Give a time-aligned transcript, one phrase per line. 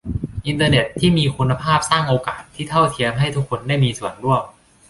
[0.45, 4.43] อินเตอร์เน็ตที่มีคุณภาพสร้างโอกาสที่เท่าเทียมให้ทุกคนได้มีส่วนร่วม